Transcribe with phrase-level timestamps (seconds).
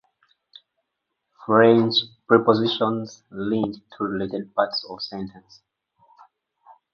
[1.45, 1.93] French
[2.27, 5.61] prepositions link two related parts of a sentence.